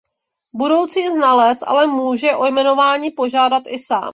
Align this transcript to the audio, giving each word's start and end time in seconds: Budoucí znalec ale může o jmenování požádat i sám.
Budoucí 0.53 1.07
znalec 1.07 1.59
ale 1.67 1.87
může 1.87 2.35
o 2.35 2.45
jmenování 2.45 3.11
požádat 3.11 3.63
i 3.67 3.79
sám. 3.79 4.09